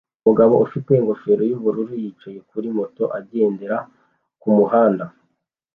[0.21, 3.77] Umugabo ufite ingofero yubururu yicaye kuri moto agendera
[4.41, 5.05] kumuhanda